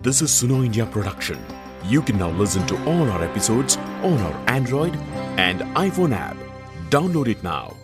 [0.00, 1.44] This is Suno India production.
[1.84, 4.94] You can now listen to all our episodes on our Android
[5.36, 6.36] and iPhone app.
[6.88, 7.74] Download it now.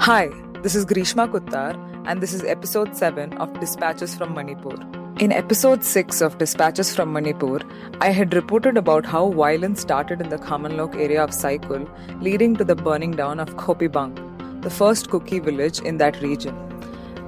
[0.00, 0.28] Hi,
[0.60, 1.74] this is Greeshma Kuthar,
[2.06, 4.76] and this is episode 7 of Dispatches from Manipur.
[5.18, 7.60] In episode 6 of Dispatches from Manipur,
[8.02, 11.88] I had reported about how violence started in the Khamanlok area of Saikul,
[12.20, 14.31] leading to the burning down of Khopibung,
[14.62, 16.56] the first Kuki village in that region.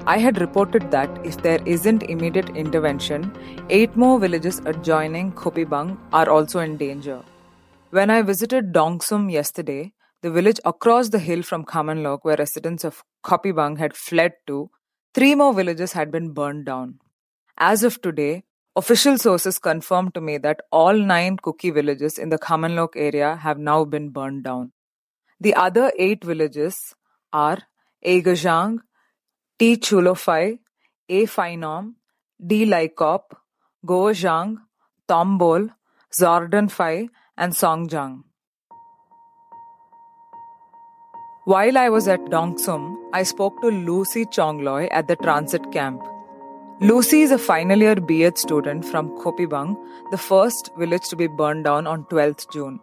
[0.06, 3.32] I had reported that if there isn't immediate intervention,
[3.70, 7.22] eight more villages adjoining Khopibung are also in danger.
[7.90, 9.92] When I visited Dongsum yesterday,
[10.22, 14.70] the village across the hill from Khamanlok, where residents of Khopibung had fled to,
[15.14, 16.98] three more villages had been burned down.
[17.56, 18.44] As of today,
[18.76, 23.58] official sources confirmed to me that all nine Kuki villages in the Khamanlok area have
[23.58, 24.72] now been burned down.
[25.40, 26.94] The other eight villages
[27.34, 27.58] are
[28.06, 28.78] Egajang,
[29.58, 29.76] T.
[29.76, 30.58] Chulofai,
[31.08, 31.26] A.
[31.26, 31.94] Phainom,
[32.46, 32.64] D.
[32.64, 33.22] Laikop,
[33.86, 34.58] Goajang,
[35.08, 35.70] Tombol,
[36.18, 38.22] Zordanfai, and Songjang.
[41.44, 46.00] While I was at Dongsum, I spoke to Lucy Chongloi at the transit camp.
[46.80, 49.76] Lucy is a final year B.Ed student from Khopibung,
[50.10, 52.80] the first village to be burned down on 12th June.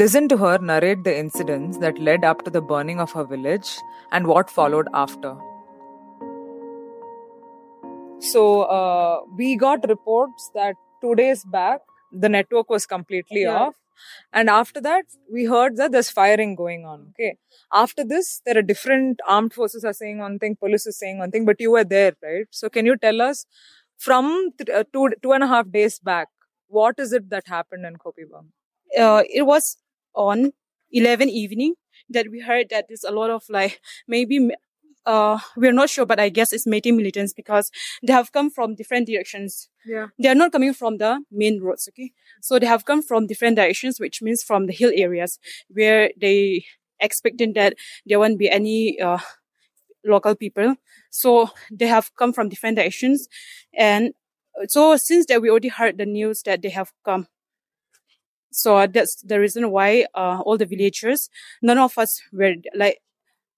[0.00, 3.70] Listen to her narrate the incidents that led up to the burning of her village
[4.12, 5.34] and what followed after.
[8.18, 11.80] So, uh, we got reports that two days back
[12.12, 13.56] the network was completely Yeah.
[13.62, 13.74] off.
[14.32, 17.06] And after that, we heard that there's firing going on.
[17.12, 17.38] Okay.
[17.72, 21.30] After this, there are different armed forces are saying one thing, police is saying one
[21.30, 22.46] thing, but you were there, right?
[22.50, 23.46] So, can you tell us
[23.96, 26.28] from th- uh, two, two and a half days back,
[26.68, 28.48] what is it that happened in Khopibung?
[29.04, 29.76] uh, it was
[30.16, 30.52] on
[30.92, 31.74] 11 evening
[32.08, 34.50] that we heard that there's a lot of like maybe
[35.04, 37.70] uh, we're not sure but i guess it's Meiteis militants because
[38.02, 39.68] they have come from different directions.
[39.84, 40.06] Yeah.
[40.20, 42.12] they are not coming from the main roads okay?
[42.40, 45.38] So they have come from different directions which means from the hill areas
[45.68, 46.64] where they
[46.98, 49.18] expected that there won't be any uh,
[50.04, 50.76] local people.
[51.10, 53.28] So they have come from different directions
[53.76, 54.14] and
[54.60, 57.28] uh, so since that we already heard the news that they have come
[58.52, 61.28] so that's the reason why uh, all the villagers,
[61.62, 62.98] none of us were like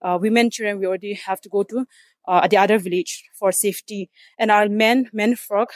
[0.03, 0.78] uh, women, children.
[0.78, 1.87] We already have to go to
[2.26, 5.71] uh, the other village for safety, and our men, men folk,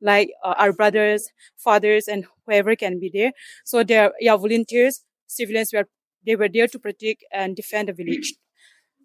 [0.00, 3.32] like uh, our brothers, fathers, and whoever can be there.
[3.64, 5.72] So they're yeah volunteers, civilians.
[5.72, 5.88] Were
[6.26, 8.34] they were there to protect and defend the village.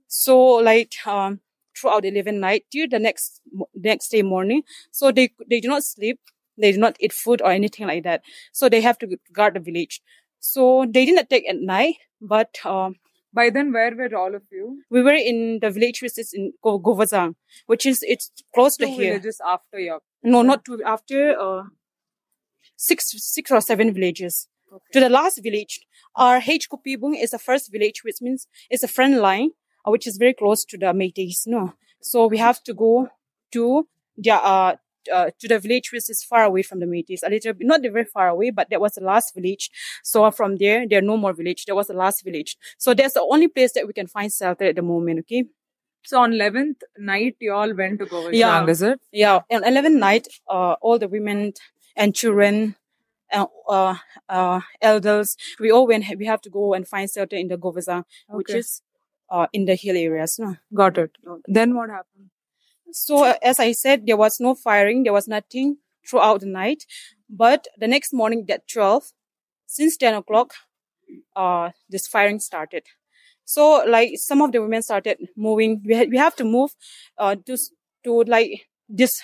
[0.08, 1.42] So like um,
[1.78, 3.42] throughout the 11 night till the next
[3.76, 4.64] next day morning.
[4.92, 6.20] So they they do not sleep.
[6.58, 8.22] They do not eat food or anything like that.
[8.52, 10.02] So they have to guard the village.
[10.40, 12.96] So they didn't attack at night, but um,
[13.34, 14.84] By then, where were all of you?
[14.90, 18.86] we were in the village which is in Go- Govazang, which is it's close Two
[18.86, 19.14] to here.
[19.14, 20.02] villages after your.
[20.22, 20.78] No, not two.
[20.86, 21.64] After uh,
[22.76, 24.48] six six or seven villages
[24.92, 25.82] to the last village.
[26.16, 29.50] Our H Khopibung is the first village, which means it's a front line,
[29.86, 31.44] uh, which is very close to the Meiteis.
[31.48, 33.08] No, so we have to go
[33.54, 33.88] to
[34.18, 34.76] the uh,
[35.12, 37.82] uh, to the village which is far away from the Meiteis, a little bit, not
[37.82, 39.70] very far away, but that was the last village.
[40.04, 41.66] So from there, there are no more village.
[41.66, 42.58] That was the last village.
[42.78, 45.20] So that's the only place that we can find shelter at the moment.
[45.22, 45.46] Okay.
[46.06, 48.66] So on 11th night, you all went to Govardhan, Yeah.
[48.68, 49.00] is it?
[49.12, 51.54] Yeah, on 11 night, uh, all the women
[51.96, 52.76] and children,
[53.32, 53.96] uh, uh,
[54.28, 58.04] uh, elders, we all went, we have to go and find shelter in the Govazang,
[58.28, 58.82] which is,
[59.30, 60.38] uh, in the hill areas.
[60.40, 60.58] no?
[60.74, 61.12] Got it.
[61.48, 62.30] Then what happened?
[62.92, 65.78] So, uh, as I said, there was no firing, there was nothing
[66.08, 66.86] throughout the night.
[67.30, 69.12] But the next morning at 12,
[69.66, 70.54] since 10 o'clock,
[71.36, 72.84] uh, this firing started.
[73.46, 75.82] So, like, some of the women started moving.
[75.86, 76.72] We, ha- we have to move,
[77.18, 77.58] uh, to,
[78.06, 79.22] to like, this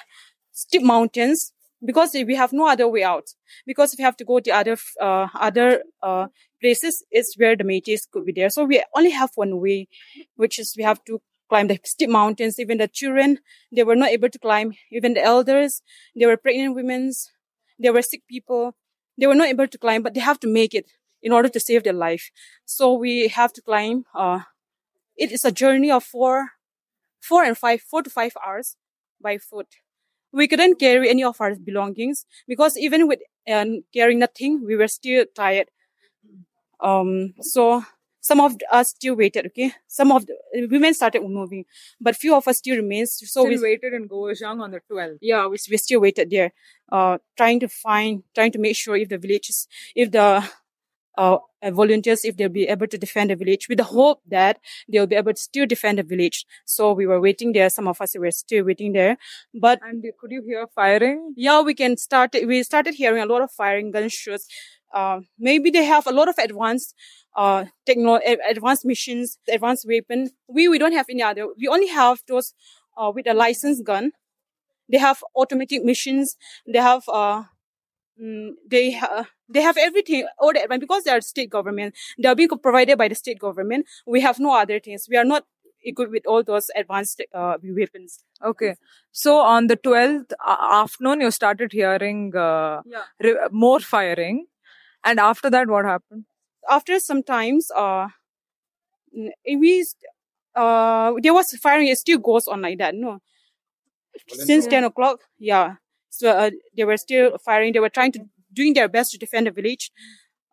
[0.52, 1.54] steep mountains
[1.86, 3.28] because we have no other way out.
[3.66, 6.28] Because we have to go to other, uh, other, uh,
[6.62, 8.50] places is where the Meiteis could be there.
[8.50, 9.88] So we only have one way,
[10.36, 12.60] which is we have to climb the steep mountains.
[12.60, 13.40] Even the children,
[13.72, 14.74] they were not able to climb.
[14.92, 15.82] Even the elders,
[16.16, 17.12] they were pregnant women,
[17.80, 18.76] they were sick people.
[19.18, 20.92] They were not able to climb, but they have to make it
[21.22, 22.32] in order to save their life.
[22.66, 24.06] So we have to climb.
[24.16, 24.42] Uh,
[25.18, 26.52] it is a journey of four,
[27.22, 28.78] four and five, four to five hours
[29.22, 29.68] by foot.
[30.32, 33.20] We couldn't carry any of our belongings because even with
[33.52, 35.70] um, carrying nothing, we were still tired.
[36.82, 37.84] Um, so
[38.22, 39.46] some of us still waited.
[39.48, 40.36] Okay, some of the
[40.70, 41.66] women started moving,
[42.02, 43.14] but few of us still remains.
[43.18, 45.18] So So we waited in Goajang on the 12th.
[45.22, 46.52] yeah, we, we still waited there,
[46.92, 50.44] uh, trying to find, trying to make sure if the villages, if the
[51.18, 54.58] uh, uh, volunteers if they'll be able to defend the village with the hope that
[54.88, 56.46] they'll be able to still defend the village.
[56.66, 57.70] So we were waiting there.
[57.70, 59.18] Some of us were still waiting there,
[59.54, 61.34] but And could you hear firing?
[61.36, 62.36] yeah, we can start.
[62.46, 64.48] We started hearing a lot of firing, gunshots.
[64.94, 66.96] Uh, maybe they have a lot of advanced,
[67.36, 68.20] uh, techno,
[68.50, 70.32] advanced machines, advanced weapon.
[70.48, 71.48] We we don't have any other.
[71.58, 72.54] We only have those
[72.98, 74.12] uh, with a licensed gun.
[74.92, 76.38] They have automatic machines.
[76.68, 77.44] They have uh,
[78.22, 80.28] mm, they ha- they have everything.
[80.40, 81.96] All the advanced because they are state government.
[82.22, 83.86] They are being provided by the state government.
[84.06, 85.08] We have no other things.
[85.10, 85.46] We are not
[85.84, 88.24] equipped with all those advanced uh, weapons.
[88.44, 88.76] Okay.
[89.12, 93.04] So on the 12th afternoon, you started hearing uh, Yeah.
[93.22, 94.48] re- more firing.
[95.04, 96.26] And after that, what happened?
[96.70, 98.08] after some times, uh,
[99.46, 99.86] we,
[100.56, 101.88] uh, there was firing.
[101.88, 102.96] It still goes on like that.
[102.96, 103.20] No,
[104.28, 105.20] since ten o'clock.
[105.38, 105.76] Yeah.
[106.10, 107.74] So uh, they were still firing.
[107.74, 108.20] They were trying to
[108.54, 109.92] doing their best to defend the village.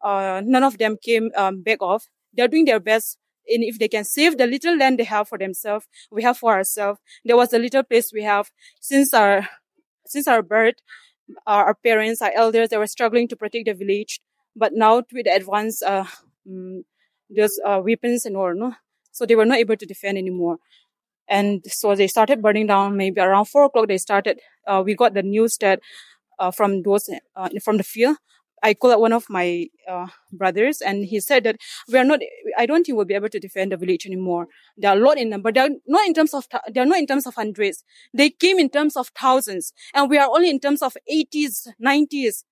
[0.02, 2.08] Uh, none of them came um, back off.
[2.34, 3.19] They're doing their best.
[3.48, 6.52] And if they can save the little land they have for themselves, we have for
[6.52, 7.00] ourselves.
[7.25, 8.50] There was a little place we have
[8.81, 9.48] since our
[10.06, 10.76] since our birth.
[11.44, 14.20] Our, our parents, our elders, they were struggling to protect the village.
[14.56, 16.06] But now with advanced uh,
[16.49, 16.82] mm,
[17.29, 18.75] those uh, weapons and all, no,
[19.12, 20.58] so they were not able to defend anymore.
[21.29, 22.97] And so they started burning down.
[22.97, 24.41] Maybe around four o'clock, they started.
[24.67, 25.81] Uh, we got the news that
[26.38, 28.17] uh, from those uh, from the field.
[28.62, 31.56] I called one of my uh, brothers, and he said that
[31.88, 32.20] we are not.
[32.56, 34.49] I don't think we'll be able to defend the village anymore.
[34.79, 35.53] There are a lot in number.
[35.53, 36.49] They are not in terms of.
[36.73, 37.85] They are not in terms of hundreds.
[38.14, 42.44] They came in terms of thousands, and we are only in terms of eighties, nineties,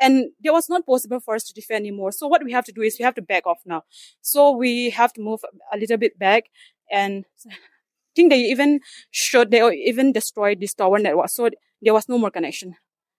[0.00, 2.12] and it was not possible for us to defend anymore.
[2.12, 3.82] So what we have to do is we have to back off now.
[4.20, 5.40] So we have to move
[5.72, 6.44] a little bit back,
[6.90, 7.54] and I
[8.16, 11.50] think they even showed they even destroyed this tower network, so
[11.82, 12.76] there was no more connection.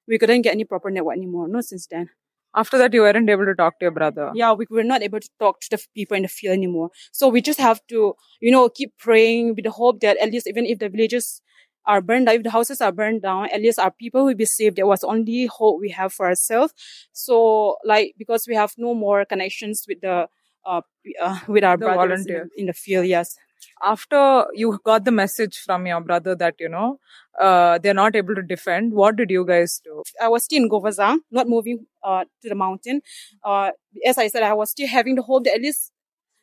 [0.07, 1.47] We couldn't get any proper network anymore.
[1.47, 2.09] No, since then.
[2.55, 4.31] After that, you weren't able to talk to your brother.
[4.33, 6.89] Yeah, we were not able to talk to the people in the field anymore.
[7.11, 10.47] So we just have to, you know, keep praying with the hope that at least
[10.47, 11.41] even if the villages
[11.87, 14.45] are burned down, if the houses are burned down, at least our people will be
[14.45, 14.77] saved.
[14.77, 16.73] That was only hope we have for ourselves.
[17.13, 20.27] So like, because we have no more connections with the,
[20.65, 20.81] uh,
[21.21, 23.35] uh with our The brothers in in the field, yes.
[23.83, 26.99] After you got the message from your brother that, you know,
[27.39, 30.03] uh, they're not able to defend, what did you guys do?
[30.21, 33.01] I was still in Govazang, not moving uh, to the mountain.
[33.43, 33.71] Uh,
[34.05, 35.91] as I said, I was still having the hope that at least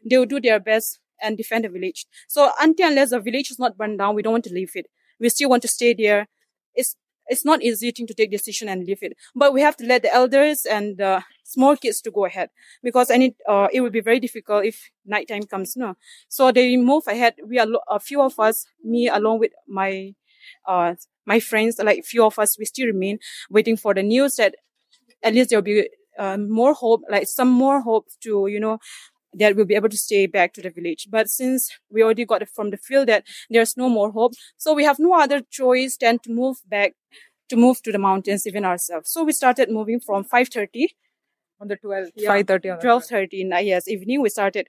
[0.08, 2.06] they will do their best and defend the village.
[2.28, 4.86] So until unless the village is not burned down, we don't want to leave it.
[5.20, 6.28] We still want to stay there.
[6.74, 6.96] It's
[7.26, 10.02] it's not easy thing to take decision and leave it, but we have to let
[10.02, 12.50] the elders and uh, small kids to go ahead
[12.82, 15.74] because need, uh, it will be very difficult if nighttime comes.
[15.74, 15.94] No,
[16.28, 17.34] so they move ahead.
[17.46, 20.14] We are a few of us, me along with my
[20.66, 20.94] uh,
[21.26, 23.18] my friends, like few of us, we still remain
[23.50, 24.54] waiting for the news that
[25.22, 25.88] at least there'll be
[26.18, 28.78] uh, more hope, like some more hope to, you know,
[29.38, 31.08] that we'll be able to stay back to the village.
[31.10, 34.72] But since we already got it from the field that there's no more hope, so
[34.74, 36.94] we have no other choice than to move back,
[37.48, 39.10] to move to the mountains even ourselves.
[39.10, 40.88] So we started moving from 5.30
[41.60, 42.30] On the 12th, Yeah.
[42.30, 44.66] 5.30 on the 12.30 yes, evening, we started,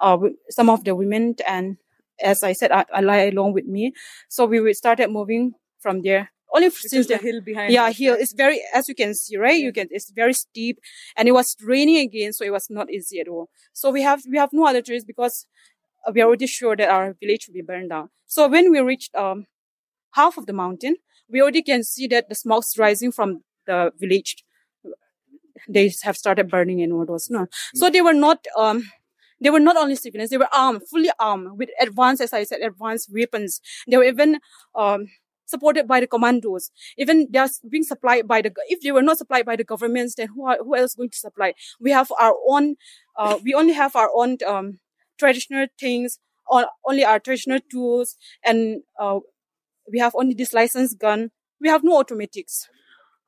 [0.00, 1.76] uh, with some of the women and
[2.20, 3.92] as I said, I, I lie along with me.
[4.28, 6.30] So we we started moving from there.
[6.54, 8.16] Only This since the the hill behind yeah, hill.
[8.18, 9.60] It's very, as you can see, right?
[9.60, 10.78] You can, it's very steep
[11.16, 12.32] and it was raining again.
[12.32, 13.50] So it was not easy at all.
[13.72, 15.46] So we have, we have no other choice because
[16.06, 18.08] uh, we are already sure that our village will be burned down.
[18.26, 19.46] So when we reached, um,
[20.12, 20.96] half of the mountain,
[21.30, 24.42] we already can see that the smoke's rising from the village.
[25.68, 27.48] They have started burning and what was not.
[27.74, 28.90] So they were not, um,
[29.40, 32.60] they were not only civilians, they were armed, fully armed with advanced, as I said,
[32.60, 33.60] advanced weapons.
[33.86, 34.40] They were even,
[34.74, 35.08] um,
[35.48, 36.70] supported by the commandos.
[36.96, 40.14] Even they are being supplied by the, if they were not supplied by the governments,
[40.16, 41.54] then who are, who else going to supply?
[41.80, 42.76] We have our own,
[43.16, 44.78] uh, we only have our own, um,
[45.18, 49.18] traditional things, or only our traditional tools, and, uh,
[49.92, 51.30] we have only this licensed gun.
[51.60, 52.68] We have no automatics.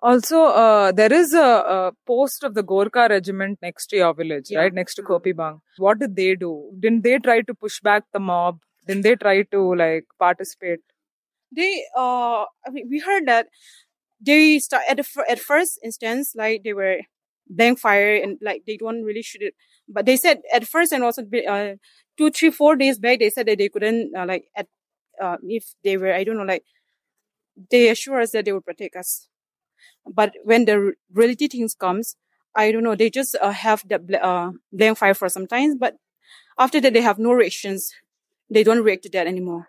[0.02, 4.46] Also, uh, there is a, a post of the Gorkha regiment next to your village,
[4.50, 4.60] Yeah.
[4.60, 4.72] right?
[4.72, 5.60] Next to Khopibung.
[5.78, 6.70] What did they do?
[6.78, 8.60] Didn't they try to push back the mob?
[8.86, 10.80] Didn't they try to like participate?
[11.54, 13.48] They uh I mean, we heard that
[14.20, 16.98] they start at the at first instance like they were
[17.48, 19.54] blank fire and like they don't really shoot it.
[19.88, 21.74] But they said at first and also uh
[22.18, 24.68] two three four days back they said that they couldn't uh, like at
[25.22, 26.64] uh if they were i don't know like
[27.70, 29.28] they assure us that they will protect us.
[30.06, 32.16] But when the reality things comes
[32.56, 35.78] i don't know they just uh, have the bl- uh blank fire for some time
[35.78, 35.94] but
[36.58, 37.92] after that they have no reactions.
[38.50, 39.68] They don't react to that anymore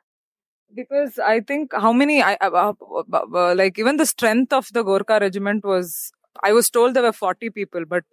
[0.73, 2.73] Because I think how many, I, uh, uh,
[3.13, 6.11] uh, uh, like even the strength of the Gorkha regiment was
[6.43, 8.03] I was told there were 40 people, but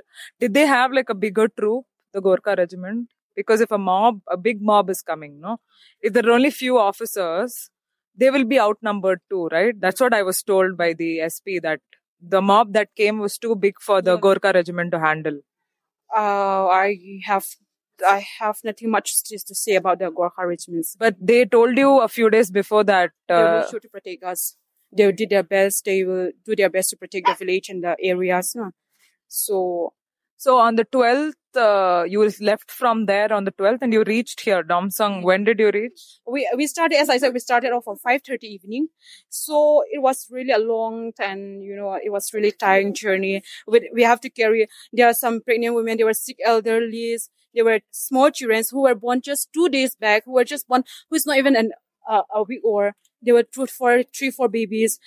[0.40, 3.10] did they have like a bigger troop, the Gorkha regiment?
[3.36, 5.58] Because if a mob, a big mob is coming, no?
[6.00, 7.70] If there are only few officers,
[8.16, 9.80] they will be outnumbered too, right?
[9.80, 11.80] That's what I was told by the SP that
[12.20, 14.20] the mob that came was too big for the Yeah.
[14.20, 15.38] Gorkha regiment to handle.
[16.14, 17.46] Uh, I have
[18.06, 20.96] I have nothing much to, say about the Gorkha regiments.
[20.98, 23.10] But they told you a few days before that.
[23.28, 24.56] they Uh, will sure to protect us.
[24.90, 25.84] They did their best.
[25.84, 28.54] They will do their best to protect the village and the areas.
[28.54, 28.70] no?
[29.26, 29.92] So
[30.40, 34.40] so on the 12th, uh, you left from there on the 12th and you reached
[34.42, 35.22] here, Dongsum.
[35.24, 36.00] When did you reach?
[36.26, 38.88] we we started as I said we started off at five thirty evening.
[39.28, 43.42] So it was really a long and you know it was really tiring journey.
[43.66, 44.68] We we have to carry.
[44.92, 45.96] There are some pregnant women.
[45.96, 47.18] There were sick elderly.
[47.58, 50.24] There were small children who were born just two days back.
[50.26, 50.84] Who were just born.
[51.10, 51.72] Who's not even an
[52.08, 52.94] uh, a week or
[53.26, 55.00] they were two for three four babies.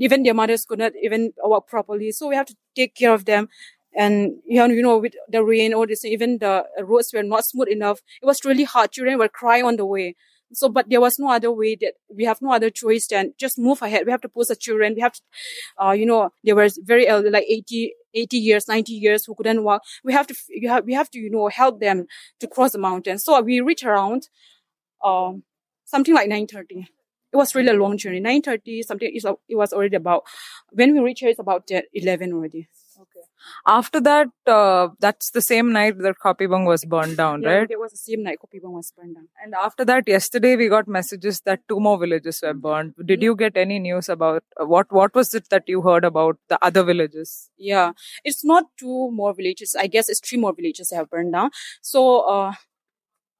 [0.00, 2.10] Even their mothers could not even walk properly.
[2.12, 3.48] So we have to take care of them.
[3.96, 7.46] And you know, you know, with the rain, all this, even the roads were not
[7.46, 8.00] smooth enough.
[8.22, 8.92] It was really hard.
[8.92, 10.16] Children were crying on the way.
[10.52, 13.58] So, but there was no other way that we have no other choice than just
[13.58, 14.06] move ahead.
[14.06, 14.94] We have to post the children.
[14.94, 15.20] We have to,
[15.82, 19.64] uh, you know, they were very elderly, like 80, 80 years, 90 years who couldn't
[19.64, 19.82] walk.
[20.04, 22.06] We have to, you have, we have to, you know, help them
[22.40, 23.18] to cross the mountain.
[23.18, 24.28] So we reach around,
[25.04, 25.42] um,
[25.84, 26.86] something like 9.30.
[27.32, 28.20] It was really a long journey.
[28.20, 30.24] 9.30, something, is it was already about,
[30.70, 32.68] when we reach here, it's about uh, 11 already.
[33.66, 37.70] After that, uh, that's the same night that Khopibung was burned down, Yeah, right?
[37.70, 39.28] It was the same night Khopibung was burned down.
[39.42, 42.94] And after that, yesterday we got messages that two more villages were burned.
[43.04, 44.90] Did you get any news about uh, what?
[44.90, 47.50] What was it that you heard about the other villages?
[47.56, 47.92] Yeah,
[48.24, 49.76] it's not two more villages.
[49.78, 51.50] I guess it's three more villages that have burned down.
[51.82, 52.52] So, uh,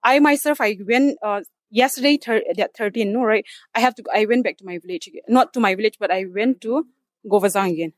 [0.02, 3.44] I myself, I went, uh, yesterday, thir- that 13, no, right?
[3.74, 5.22] I have to, I went back to my village again.
[5.28, 6.86] Not to my village, but I went to
[7.28, 7.92] Govazang again.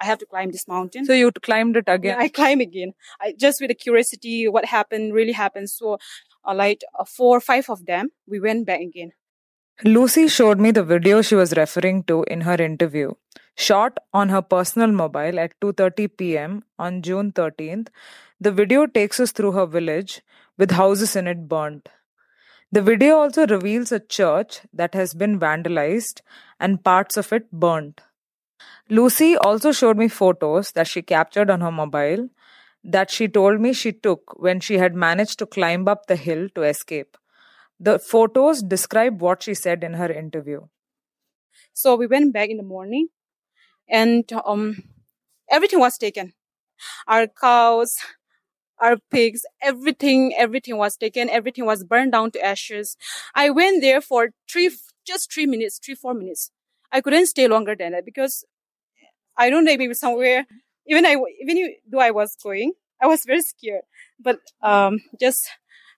[0.00, 1.04] I have to climb this mountain.
[1.04, 2.18] So you climbed it yeah, again.
[2.18, 2.94] I climb again.
[3.20, 5.70] I just with a curiosity, what happened, really happened.
[5.70, 5.98] So,
[6.44, 9.12] uh, like uh, four or five of them, we went back again.
[9.84, 13.12] Lucy showed me the video she was referring to in her interview.
[13.56, 16.64] Shot on her personal mobile at 2:30 p.m.
[16.78, 17.88] on June 13th,
[18.40, 20.22] the video takes us through her village
[20.58, 21.88] with houses in it burnt.
[22.72, 26.20] The video also reveals a church that has been vandalized
[26.60, 28.00] and parts of it burnt.
[28.88, 32.28] Lucy also showed me photos that she captured on her mobile
[32.84, 36.48] that she told me she took when she had managed to climb up the hill
[36.54, 37.16] to escape.
[37.80, 40.62] The photos describe what she said in her interview.
[41.72, 43.08] So we went back in the morning
[43.88, 44.84] and um
[45.50, 46.34] everything was taken.
[47.08, 47.96] Our cows,
[48.80, 51.30] our pigs, everything, everything was taken.
[51.30, 52.96] Everything was burned down to ashes.
[53.34, 54.70] I went there for three,
[55.06, 56.50] just three minutes, three, four minutes.
[56.92, 58.44] I couldn't stay longer than that because
[59.36, 60.46] I don't know, maybe somewhere,
[60.86, 63.82] even I, even though I was going, I was very scared,
[64.20, 65.48] but, um, just,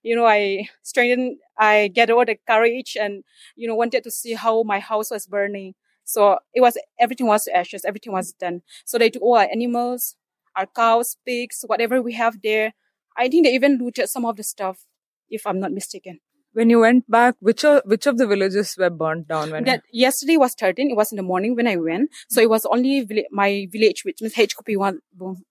[0.03, 3.25] you know, I strengthened, I gathered all the courage and,
[3.57, 5.75] you know, wanted to see how my house was burning.
[6.05, 8.63] So it was, everything was ashes, everything was done.
[8.85, 10.17] So they took all our animals,
[10.57, 12.75] our cows, pigs, whatever we have there.
[13.17, 14.87] I think they even looted some of the stuff,
[15.31, 16.21] if I'm not mistaken.
[16.55, 19.51] When you went back, which of, which of the villages were burnt down?
[19.51, 20.91] When That yesterday was 13.
[20.91, 22.11] It was in the morning when I went.
[22.29, 25.01] So it was only villi- my village, which means HKP one.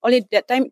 [0.04, 0.68] Only that time,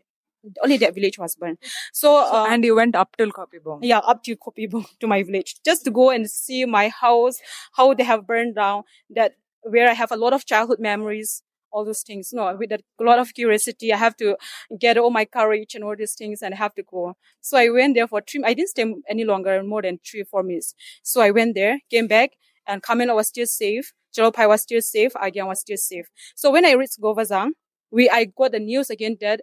[0.64, 1.58] only that village was burned.
[1.94, 3.80] So, uh, and you went up till Khopibung.
[3.82, 7.40] yeah, up to Khopibung, to my village, just to go and see my house,
[7.74, 9.34] how they have burned down, that
[9.64, 12.32] where I have a lot of childhood memories, all those things.
[12.34, 14.38] No, with a lot of curiosity, I have to
[14.80, 17.16] get all my courage and all these things and I have to go.
[17.42, 20.44] So I went there for three, I didn't stay any longer, more than three, four
[20.44, 20.74] minutes.
[21.04, 22.32] So I went there, came back
[22.68, 23.94] and Kamela was still safe.
[24.18, 25.14] Jalopai was still safe.
[25.14, 26.08] Agian was still safe.
[26.36, 27.52] So when I reached Govazang,
[27.92, 29.42] we, I got the news again that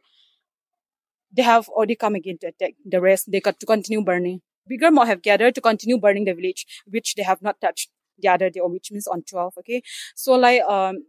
[1.37, 3.31] they have already come again to attack the rest.
[3.31, 4.41] They got to continue burning.
[4.67, 8.29] Bigger mob have gathered to continue burning the village, which they have not touched the
[8.29, 9.55] other day, which means on 12.
[9.59, 9.83] Okay.
[10.15, 11.05] So like, um,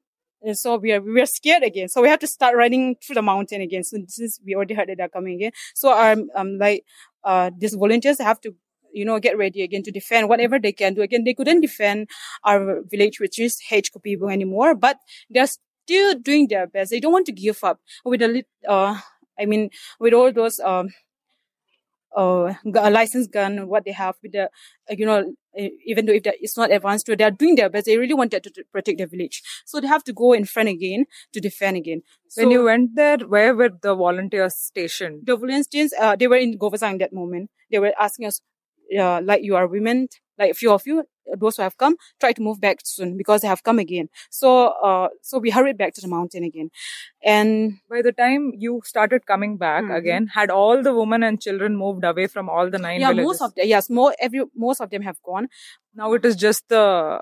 [0.48, 1.90] and so we are, we are scared again.
[1.90, 3.84] So we have to start running through the mountain again.
[3.84, 5.52] So since we already heard that they're coming again.
[5.76, 6.86] So, um, um, like,
[7.24, 8.56] uh, these volunteers have to,
[8.94, 11.02] you know, get ready again to defend whatever they can do.
[11.02, 12.10] Again, they couldn't defend
[12.44, 13.92] our village, which is H.
[13.94, 14.98] Kupibu anymore, but
[15.30, 16.92] they're still doing their best.
[16.92, 19.00] They don't want to give up with a lit, uh,
[19.40, 20.90] I mean, with all those, um,
[22.16, 25.34] uh, gu- licensed gun, what they have with the, uh, you know,
[25.86, 27.86] even though if that it's not advanced, they are doing their best.
[27.88, 29.42] They really wanted to, to protect the village.
[29.66, 32.02] So they have to go in front again to defend again.
[32.30, 35.22] So when you went there, where were the volunteers stationed?
[35.26, 37.50] the volunteers, uh, they were in Govazang that moment.
[37.72, 38.42] They were asking us,
[38.98, 41.04] uh, like you are women, like a few of you,
[41.36, 44.10] those who have come try to move back soon because they have come again.
[44.30, 46.70] So, uh, so we hurried back to the mountain again.
[47.24, 49.96] And By the time you started coming back Mhm.
[49.98, 53.26] again, had all the women and children moved away from all the nine yeah, villages?
[53.28, 55.50] most of the, yes, more, every, most of them have gone.
[55.96, 57.20] now it is just the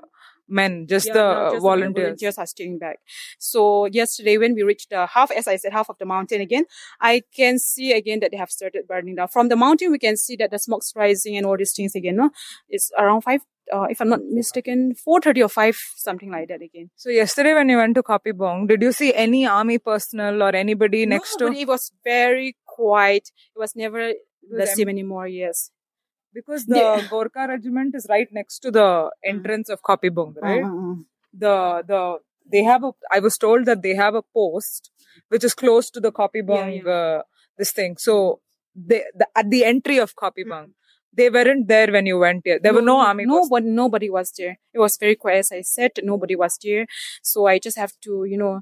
[0.48, 2.04] men, just Yeah, the just volunteers.
[2.04, 2.98] volunteers are staying back.
[3.38, 6.64] So yesterday when we reached the half, as I said, half of the mountain again,
[7.00, 9.28] I can see again that they have started burning down.
[9.28, 12.16] From the mountain, we can see that the smoke's rising and all these things again.
[12.16, 12.30] No,
[12.68, 13.40] it's around five.
[13.72, 16.90] Uh, if I'm not mistaken, four thirty or five, something like that again.
[16.96, 21.04] So yesterday when you went to Khopibung, did you see any army personnel or anybody
[21.06, 21.58] next No, to?
[21.58, 23.30] it was very quiet.
[23.54, 24.12] It was never
[24.50, 25.26] the same anymore.
[25.26, 25.70] Yes,
[26.32, 27.00] Because the Yeah.
[27.10, 30.62] Gorkha regiment is right next to the entrance of Khopibung, right?
[30.64, 30.94] Uh-uh.
[31.32, 32.18] The the
[32.50, 32.92] they have a.
[33.12, 34.90] I was told that they have a post
[35.28, 36.84] which is close to the Khopibung.
[36.84, 37.22] Yeah, Uh,
[37.58, 37.96] this thing.
[37.98, 38.40] So
[38.74, 40.66] they the, at the entry of Khopibung,
[41.16, 42.58] they weren't there when you went there.
[42.62, 43.24] There were no army.
[43.24, 43.42] personnel.
[43.44, 44.58] Nobody, nobody was there.
[44.74, 45.38] It was very quiet.
[45.40, 46.86] As I said, nobody was there.
[47.22, 48.60] So I just have to, you know,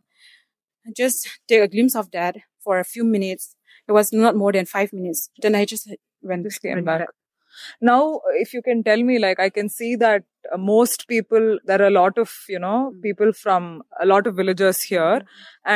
[0.97, 3.57] just take a glimpse of that for a few minutes.
[3.89, 5.31] It was not more than five minutes.
[5.41, 5.89] Then I just
[6.23, 7.09] went, Just came went back.
[7.81, 10.23] now if you can tell me like i can see that
[10.55, 13.03] uh, most people there are a lot of you know Mm.
[13.07, 13.67] people from
[14.05, 15.23] a lot of villages here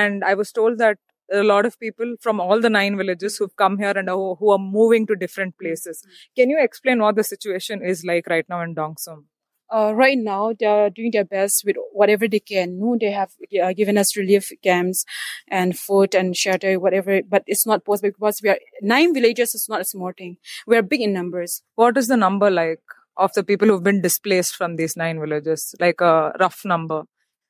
[0.00, 2.96] and i was told that there are a lot of people from all the nine
[2.96, 6.04] villages who've come here and who, who are moving to different places
[6.36, 9.26] can you explain what the situation is like right now in dongsum
[9.70, 12.78] Uh, right now, they're doing their best with whatever they can.
[12.82, 13.32] No, they have
[13.62, 15.04] uh, given us relief camps
[15.48, 17.20] and food and shelter, whatever.
[17.34, 19.54] But it's not possible because we are nine villages.
[19.54, 20.38] It's not a small thing.
[20.66, 21.62] We are big in numbers.
[21.74, 22.80] what is the number like
[23.16, 27.02] of the people who've been displaced from these nine villages like a rough number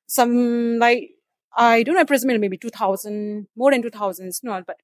[0.06, 1.10] Some like
[1.56, 4.28] I don't know, approximately maybe two thousand, more than two thousand.
[4.28, 4.76] It's not, but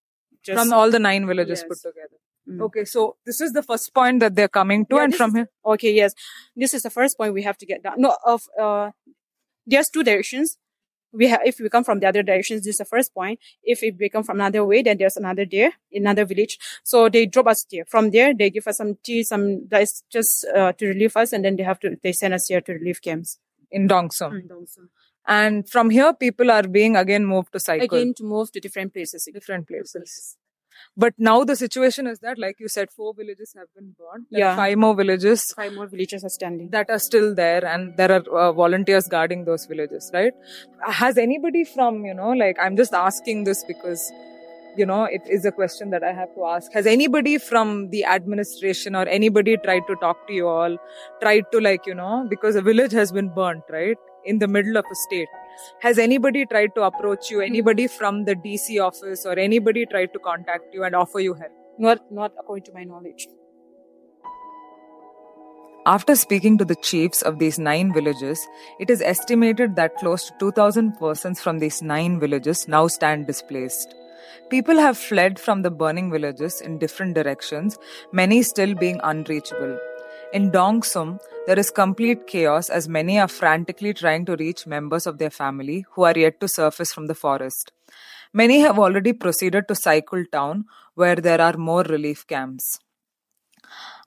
[0.43, 1.69] just from all the nine villages Yes.
[1.69, 2.61] put together Mm.
[2.65, 5.35] okay so this is the first point that they're coming to Yeah, and from is-
[5.37, 6.13] here Okay, yes.
[6.55, 7.95] This is the first point we have to get down.
[7.97, 8.91] No, of uh,
[9.67, 10.59] there's two directions.
[11.13, 13.39] We have if we come from the other directions, this is the first point.
[13.63, 16.59] If we come from another way, then there's another there, another village.
[16.83, 17.85] So they drop us there.
[17.87, 21.43] From there, they give us some tea, some that's just uh, to relieve us, and
[21.47, 23.39] then they have to they send us here to relief camps.
[23.71, 24.33] in dongsum
[25.27, 27.83] And from here, people are being again moved to Saikul.
[27.83, 29.29] Again to move to different places.
[29.33, 30.37] different places.
[30.97, 34.27] But now the situation is that, like you said, four villages have been burned.
[34.31, 34.57] Yeah.
[34.57, 36.71] Five more villages Five more villages are standing.
[36.71, 40.33] that are still there, and there are uh, volunteers guarding those villages, right?
[40.87, 44.13] Has anybody from, you know, like, I'm just asking this because,
[44.77, 46.73] you know, it is a question that I have to ask.
[46.73, 50.77] Has anybody from the administration or anybody tried to talk to you all,
[51.21, 53.97] tried to, like, you know, because a village has been burnt, right?
[54.27, 55.29] In the middle of a state.
[55.81, 57.41] Has anybody tried to approach you?
[57.41, 61.53] Anybody from the DC office or anybody tried to contact you and offer you help?
[61.79, 63.27] Not not according to my knowledge.
[65.87, 68.41] After speaking to the chiefs of these nine villages,
[68.81, 73.95] it is estimated that close to 2,000 persons from these nine villages now stand displaced.
[74.49, 77.77] People have fled from the burning villages in different directions,
[78.13, 79.79] many still being unreachable.
[80.35, 85.19] In Dongsum, there is complete chaos as many are frantically trying to reach members of
[85.19, 87.71] their family who are yet to surface from the forest.
[88.33, 90.65] Many have already proceeded to Saikul Town,
[90.97, 92.81] where there are more relief camps.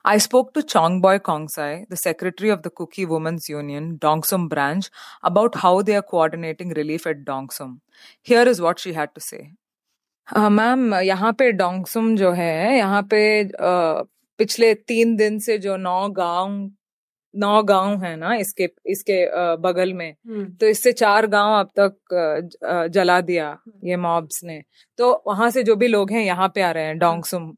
[0.04, 4.90] I spoke to Chongboi Khongsai, the secretary of the Kuki Women's Union, Dongsum branch,
[5.22, 7.80] about how they are coordinating relief at Dongsum.
[8.20, 9.52] Here is what she had to say.
[10.36, 13.20] Ma'am यहाँ पे डोंगसुम जो है यहाँ पे
[14.38, 16.70] पिछले तीन दिन से जो नौ गाँव
[17.34, 19.16] नौ गाँव है ना इसके इसके
[19.62, 20.14] बगल में
[20.60, 24.60] तो इससे चार गाँव अब तक जला दिया ये मॉब्स ने।
[24.98, 27.52] तो वहाँ से जो भी लोग हैं यहाँ पे आ रहे हैं डोंगसुम।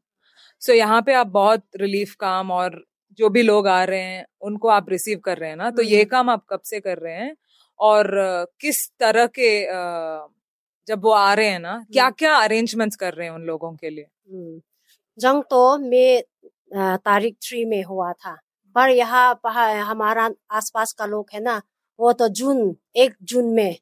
[0.61, 2.83] सो यहाँ पे आप बहुत रिलीफ काम और
[3.19, 6.03] जो भी लोग आ रहे हैं उनको आप रिसीव कर रहे हैं ना तो ये।
[6.05, 7.35] काम आप कब से कर रहे हैं?
[7.79, 8.11] और
[8.61, 9.49] किस तरह के
[10.87, 13.89] जब वो आ रहे हैं ना क्या क्या अरेंजमेंट्स कर रहे हैं उन लोगों के
[13.89, 14.05] लिए।
[15.17, 16.21] जंग तो अ,
[16.73, 18.35] तारीख थ्री में हुआ था।
[18.75, 19.39] पर यहाँ
[19.85, 21.61] हमारा आसपास का लोग है ना,
[21.99, 23.75] वो तो जून, एक जून में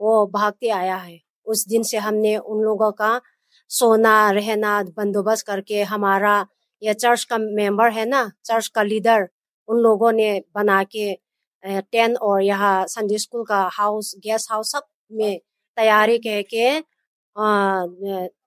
[0.00, 3.20] वो भागते आया है। उस दिन से हमने उन लोगों का
[3.70, 6.46] सोना, रहना बंदोबस्त करके हमारा
[6.82, 9.28] ये चर्च का मेंबर है ना, चर्च का लीडर,
[9.68, 11.12] उन लोगों ने बना के
[11.64, 15.38] टेन और यहाँ संडे स्कूल का हाउस, गेस्ट हाउस सब में
[15.76, 16.78] तैयारी कह के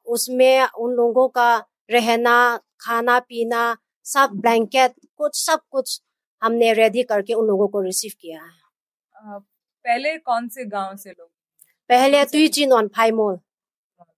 [0.08, 1.56] उसमें उन लोगों का
[1.92, 6.02] रहना, खाना पीना सब ब्लैंकेट कुछ सब कुछ
[6.42, 9.40] हमने रेडी करके उन लोगों को रिसीव किया है।
[9.86, 11.30] पहले कौन से गाँव से लोग?
[11.90, 13.38] पहले तुइचिन और फाइमोल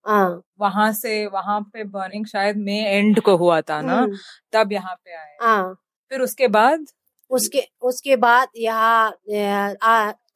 [0.05, 3.97] हाँ। वहाँ से वहाँ पे बर्निंग शायद मई एंड को हुआ था ना?
[3.97, 4.15] हम्म,
[4.53, 5.73] तब यहाँ पे आए। हाँ।
[6.11, 6.85] फिर उसके बाद?
[7.31, 9.11] उसके उसके बाद यहाँ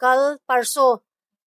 [0.01, 0.95] कल परसों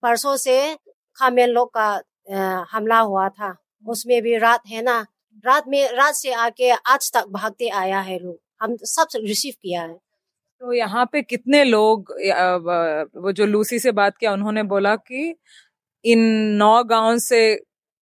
[0.03, 0.75] परसों से
[1.19, 1.89] खामेन लोग का
[2.31, 5.05] अ, हमला हुआ था। उसमें भी रात है ना?
[5.45, 9.83] रात में रात से आके आज तक भागते आया है लोग। हम सब रिसीव किया
[9.83, 9.95] है।
[10.63, 12.11] तो यहाँ पे कितने लोग
[13.17, 15.35] वो जो लूसी से बात किया उन्होंने बोला कि
[16.05, 16.21] इन
[16.59, 17.43] नौ गाँव से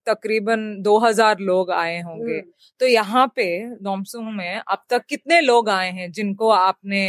[0.07, 5.69] तकरीबन 2000 लोग आए होंगे। हम्म। तो यहाँ पे दोमसुंग में अब तक कितने लोग
[5.69, 7.07] आए हैं जिनको आपने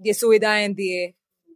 [0.00, 1.06] ये सुविधाएँ दिए?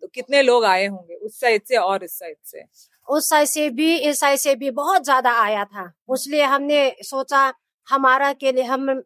[0.03, 1.15] तो कितने लोग आए होंगे?
[1.17, 2.63] उस साइड से और इस साइड से।
[3.09, 5.85] उस साइड से भी इस साइड से भी बहुत ज़्यादा आया था।
[6.15, 7.53] इसलिए हमने सोचा
[7.89, 9.03] हमारा के लिए हम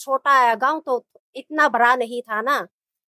[0.00, 1.04] छोटा है गाँव तो
[1.36, 2.66] इतना बड़ा नहीं था ना।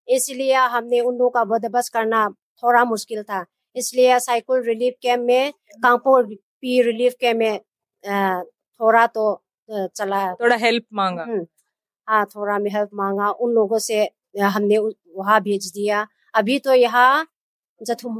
[0.08, 2.28] इसलिए हमने उन लोगों का बंदोबस्त करना
[2.62, 3.44] थोड़ा मुश्किल था।
[3.76, 7.58] इसलिए साइकिल रिलीफ कैंप में कांगपो पी रिलीफ कैंप में
[8.80, 9.24] थोड़ा तो
[9.68, 11.46] चला। थोड़ा हेल्प मांगा। हम्म,
[12.08, 17.26] हाँ थोड़ा में हेल्प मांगा। उन लोगों से हमने वहाँ भेज दिया। अभी तो यहाँ
[17.80, 18.18] जथुम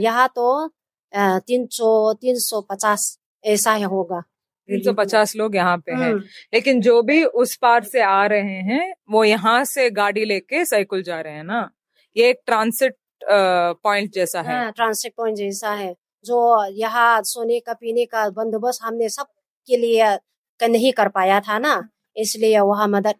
[0.00, 0.66] यहाँ तो
[1.12, 6.10] तीन सौ तीन सौ पचास ऐसा ही होगा। तीन सौ पचास लोग यहाँ पे हैं।
[6.10, 6.22] हम्म,
[6.54, 11.02] लेकिन जो भी उस पार से आ रहे हैं वो यहाँ से गाड़ी लेके साइकिल
[11.02, 11.68] जा रहे हैं ना?
[12.16, 15.94] ये एक ट्रांसिट पॉइंट जैसा है। हाँ ट्रांसिट पॉइंट जैसा है।
[16.24, 19.26] जो यहाँ सोने का पीने का बंदोबस्त हमने सब
[19.68, 20.16] के लिए
[20.60, 21.88] नहीं कर पाया था ना?
[22.16, 23.14] इसलिए वहाँ मदद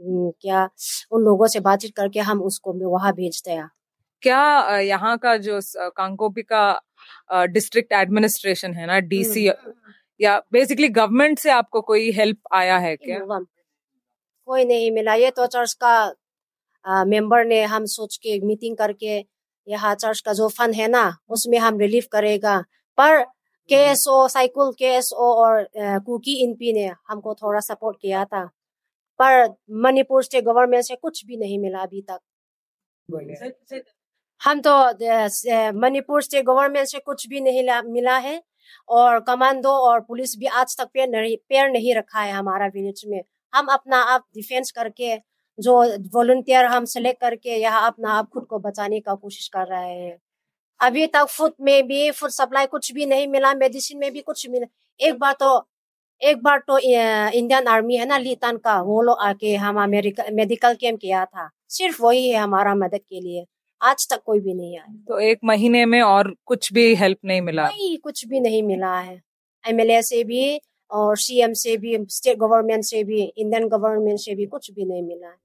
[0.00, 0.68] क्या
[1.12, 3.68] उन लोगों से बातचीत करके हम उसको वहाँ भेज दिया
[4.22, 5.60] क्या यहाँ का जो
[5.96, 6.64] कांकोपी का
[7.52, 9.48] डिस्ट्रिक्ट एडमिनिस्ट्रेशन है ना डीसी
[10.20, 13.18] या बेसिकली गवर्नमेंट से आपको कोई हेल्प आया है क्या?
[14.48, 19.18] कोई नहीं मिला। ये तो चर्च का मेंबर ने हम सोच के मीटिंग करके
[19.66, 22.58] यहाँ चर्च का जो फंड है ना उसमें हम रिलीफ करेगा।
[22.98, 23.22] पर
[23.70, 28.24] K S O cycle K S O और कुकी इनपी ने हमको थोड़ा सपोर्ट किया
[28.24, 28.44] था।
[29.20, 29.48] पर
[29.82, 32.20] मणिपुर स्टेट गवर्नमेंट से कुछ भी नहीं मिला अभी तक।
[34.44, 34.70] हम तो
[35.80, 38.42] मणिपुर स्टेट गवर्नमेंट से कुछ भी नहीं मिला है
[38.88, 43.02] और कमांडो और पुलिस भी आज तक पैर नहीं पैर नहीं रखा है हमारा विलेज
[43.08, 45.16] में। हम अपना आप डिफेंस करके,
[45.58, 45.74] जो
[46.14, 50.16] वॉलंटियर हम सेलेक्ट करके, यहाँ अपना आप खुद को बचाने का कोशिश कर रहे हैं।
[50.80, 54.48] अभी तक फ़ूड में भी फ़ूड सप्लाई कुछ भी नहीं मिला मेडिसिन में भी कुछ
[54.50, 54.66] मिला
[55.00, 55.66] एक बार तो
[56.20, 60.74] एक बार तो इंडियन आर्मी है ना लीतान का, वो लोग आके हम अमेरिका मेडिकल
[60.80, 63.44] कैंप किया था। सिर्फ़ वही है हमारा मदद के लिए।
[63.84, 67.40] आज तक कोई भी नहीं आया। तो एक महीने में और कुछ भी हेल्प नहीं
[67.40, 67.68] मिला?
[67.68, 69.20] नहीं कुछ भी नहीं मिला है।
[69.64, 74.46] एमएलए से भी और सीएम से भी स्टेट गवर्नमेंट से भी इंडियन गवर्नमेंट से भी
[74.46, 75.42] कुछ भी नहीं मिला है।